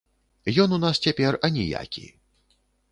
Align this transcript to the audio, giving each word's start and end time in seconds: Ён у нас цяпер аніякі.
Ён 0.63 0.69
у 0.79 0.81
нас 0.85 1.03
цяпер 1.05 1.39
аніякі. 1.51 2.05